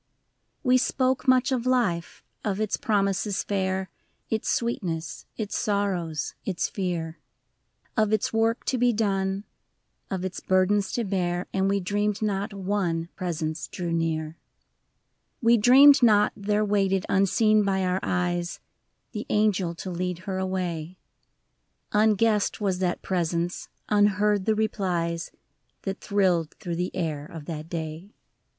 [0.01, 0.69] II.
[0.69, 3.91] We spoke much of life, of its promises fair.
[4.31, 7.19] Its sweetness, its sorrows, its fear:
[7.95, 9.43] Of its work to be done,
[10.09, 11.45] of its burdens to bear.
[11.53, 14.35] And we dreamed not one Presence drew near,— III.
[15.43, 18.59] We dreamed not there waited, unseen by our eyes,
[19.11, 20.97] The angel to lead her away;
[21.91, 25.29] Unguessed was that Presence, unheard the replies,
[25.83, 27.77] That thrilled through the air of that day.
[27.77, 28.13] 97 7 HER LAST DAY.